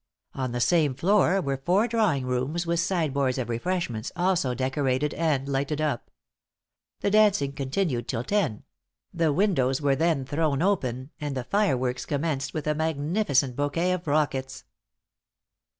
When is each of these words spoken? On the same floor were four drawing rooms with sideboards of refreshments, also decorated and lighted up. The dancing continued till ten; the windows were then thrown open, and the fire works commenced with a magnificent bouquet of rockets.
On 0.33 0.51
the 0.51 0.59
same 0.59 0.95
floor 0.95 1.39
were 1.41 1.61
four 1.63 1.87
drawing 1.87 2.25
rooms 2.25 2.65
with 2.65 2.79
sideboards 2.79 3.37
of 3.37 3.49
refreshments, 3.49 4.11
also 4.15 4.55
decorated 4.55 5.13
and 5.13 5.47
lighted 5.47 5.79
up. 5.79 6.09
The 7.01 7.11
dancing 7.11 7.53
continued 7.53 8.07
till 8.07 8.23
ten; 8.23 8.63
the 9.13 9.31
windows 9.31 9.79
were 9.79 9.95
then 9.95 10.25
thrown 10.25 10.63
open, 10.63 11.11
and 11.21 11.37
the 11.37 11.43
fire 11.43 11.77
works 11.77 12.07
commenced 12.07 12.51
with 12.51 12.65
a 12.65 12.73
magnificent 12.73 13.55
bouquet 13.55 13.91
of 13.91 14.07
rockets. 14.07 14.63